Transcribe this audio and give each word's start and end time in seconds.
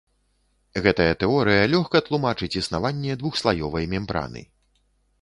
Гэтая 0.85 1.07
тэорыя 1.25 1.69
лёгка 1.75 2.03
тлумачыць 2.09 2.51
існаванне 2.65 3.21
двухслаёвай 3.23 3.83
мембраны. 3.97 4.41